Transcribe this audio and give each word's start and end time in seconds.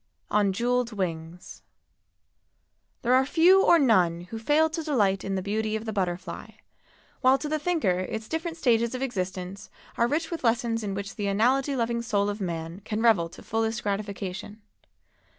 ON 0.31 0.51
JEWELLED 0.51 0.93
WINGS. 0.93 1.61
There 3.03 3.13
are 3.13 3.23
few 3.23 3.63
or 3.63 3.77
none 3.77 4.21
who 4.31 4.39
fail 4.39 4.67
to 4.67 4.81
delight 4.83 5.23
in 5.23 5.35
the 5.35 5.43
beauty 5.43 5.75
of 5.75 5.85
the 5.85 5.93
butterfly, 5.93 6.53
while 7.21 7.37
to 7.37 7.47
the 7.47 7.59
thinker 7.59 7.99
its 7.99 8.27
different 8.27 8.57
stages 8.57 8.95
of 8.95 9.03
existence 9.03 9.69
are 9.99 10.07
rich 10.07 10.31
with 10.31 10.43
lessons 10.43 10.81
in 10.83 10.95
which 10.95 11.17
the 11.17 11.27
analogy 11.27 11.75
loving 11.75 12.01
soul 12.01 12.29
of 12.29 12.41
man 12.41 12.79
can 12.83 13.03
revel 13.03 13.29
to 13.29 13.43
fullest 13.43 13.83
gratification. 13.83 14.63